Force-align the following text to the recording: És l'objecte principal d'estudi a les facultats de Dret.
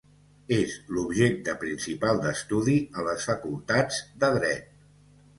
És 0.55 0.71
l'objecte 0.95 1.53
principal 1.63 2.21
d'estudi 2.23 2.77
a 3.01 3.05
les 3.09 3.27
facultats 3.33 3.99
de 4.25 4.31
Dret. 4.39 4.73